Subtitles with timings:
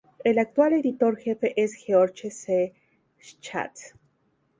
[0.23, 2.73] El actual Editor-Jefe es George C.
[3.19, 3.93] Schatz.